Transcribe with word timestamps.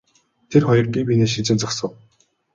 Тэр 0.51 0.63
хоёр 0.69 0.85
бие 0.93 1.03
биенээ 1.07 1.31
шинжин 1.33 1.59
зогсов. 1.61 1.91